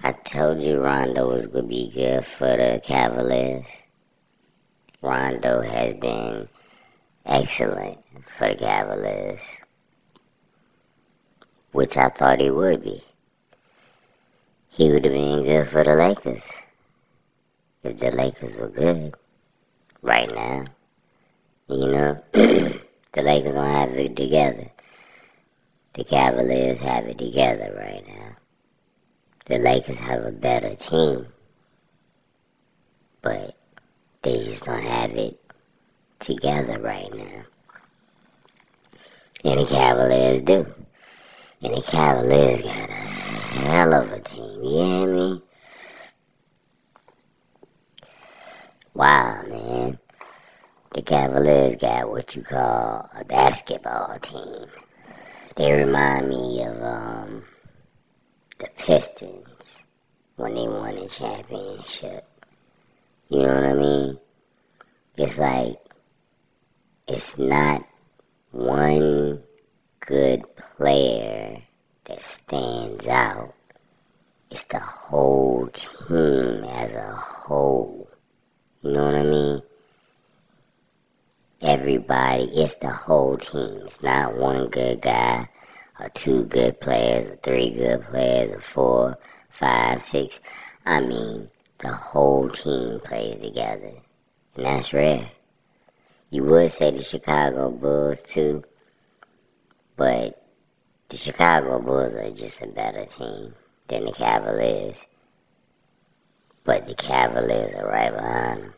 [0.00, 3.82] I told you Rondo was going to be good for the Cavaliers.
[5.00, 6.48] Rondo has been
[7.26, 9.58] excellent for the Cavaliers,
[11.72, 13.04] which I thought he would be.
[14.70, 16.50] He would have been good for the Lakers
[17.82, 19.14] if the Lakers were good
[20.00, 20.64] right now.
[21.68, 22.80] You know, the
[23.22, 24.70] Lakers don't have it together.
[25.92, 28.36] The Cavaliers have it together right now.
[29.46, 31.26] The Lakers have a better team,
[33.22, 33.56] but
[34.22, 35.40] they just don't have it
[36.20, 37.42] together right now.
[39.44, 40.72] And the Cavaliers do.
[41.60, 44.62] And the Cavaliers got a hell of a team.
[44.62, 45.42] You hear me?
[48.94, 49.98] Wow, man.
[50.94, 54.66] The Cavaliers got what you call a basketball team.
[55.56, 57.44] They remind me of um,
[58.62, 59.84] the Pistons
[60.36, 62.24] when they won the championship.
[63.28, 64.18] You know what I mean?
[65.16, 65.74] It's like
[67.08, 67.84] it's not
[68.52, 69.42] one
[69.98, 71.60] good player
[72.04, 73.52] that stands out.
[74.48, 78.08] It's the whole team as a whole.
[78.82, 79.62] You know what I mean?
[81.62, 83.82] Everybody, it's the whole team.
[83.86, 85.48] It's not one good guy,
[86.02, 89.18] or two good players, or three good players, or four,
[89.50, 90.40] five, six.
[90.84, 93.92] I mean, the whole team plays together.
[94.56, 95.30] And that's rare.
[96.30, 98.64] You would say the Chicago Bulls too,
[99.96, 100.42] but
[101.08, 103.54] the Chicago Bulls are just a better team
[103.88, 105.06] than the Cavaliers.
[106.64, 108.74] But the Cavaliers are right behind them.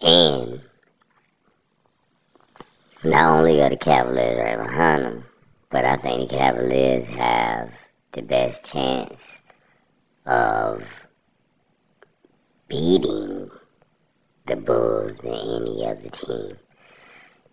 [0.00, 0.62] And
[3.14, 5.24] not only are the Cavaliers right behind them,
[5.70, 7.70] but I think the Cavaliers have
[8.10, 9.40] the best chance
[10.26, 10.82] of
[12.66, 13.50] beating
[14.46, 16.56] the Bulls than any other team.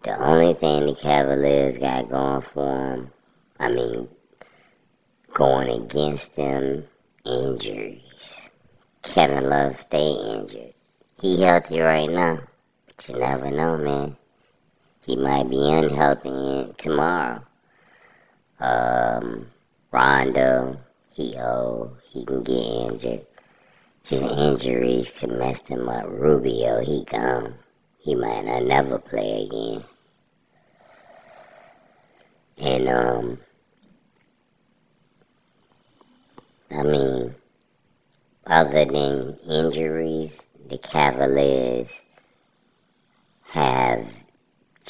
[0.01, 3.11] The only thing the Cavaliers got going for them,
[3.59, 4.09] I mean,
[5.31, 6.87] going against them,
[7.23, 8.49] injuries.
[9.03, 10.73] Kevin Love stay injured.
[11.21, 12.39] He healthy right now,
[12.87, 14.17] but you never know, man.
[15.05, 17.43] He might be unhealthy tomorrow.
[18.59, 19.49] Um,
[19.91, 20.77] Rondo,
[21.11, 23.25] he old, he can get injured.
[24.03, 26.05] Just injuries could mess him up.
[26.07, 27.55] Rubio, he gone.
[27.99, 29.83] He might not never play again.
[32.57, 33.39] And um
[36.71, 37.35] I mean
[38.47, 42.01] other than injuries, the Cavaliers
[43.43, 44.07] have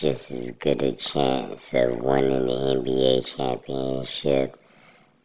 [0.01, 4.59] just as good a chance of winning the NBA championship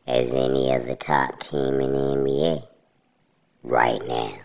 [0.06, 2.62] as any other top team in the NBA
[3.62, 4.37] right now.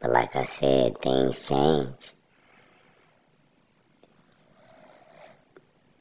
[0.00, 2.10] But like I said, things change.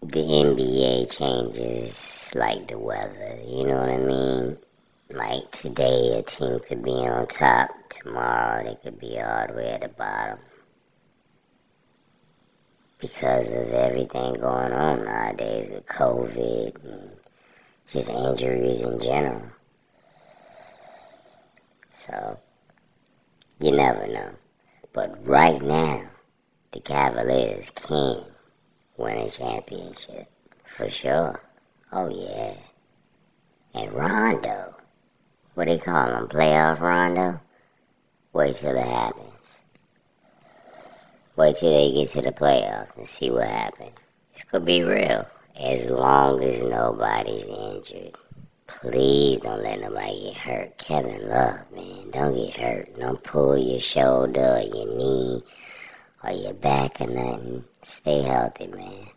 [0.01, 4.57] The NBA changes like the weather, you know what I mean?
[5.11, 7.69] Like today, a team could be on top.
[7.89, 10.39] Tomorrow, they could be all the way at the bottom.
[12.99, 17.11] Because of everything going on nowadays with COVID and
[17.87, 19.43] just injuries in general.
[21.93, 22.39] So,
[23.59, 24.31] you never know.
[24.93, 26.09] But right now,
[26.71, 28.23] the Cavaliers can
[28.97, 30.27] win a championship.
[30.65, 31.41] For sure.
[31.91, 32.55] Oh, yeah.
[33.73, 34.77] And Rondo
[35.57, 37.41] what do you call him, playoff Rondo?
[38.31, 39.36] Wait till it happens.
[41.37, 43.91] Wait till they get to the playoffs and see what happens.
[44.33, 45.23] This could be real.
[45.55, 48.15] As long as nobody's injured.
[48.65, 50.77] Please don't let nobody get hurt.
[50.79, 52.99] Kevin Love, man, don't get hurt.
[52.99, 55.43] Don't pull your shoulder or your knee
[56.23, 57.63] or your back or nothing.
[57.85, 59.07] Stay healthy, man.